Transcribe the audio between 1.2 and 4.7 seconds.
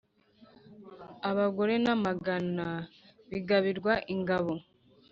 abagore n’amagana bigabirwa ingabo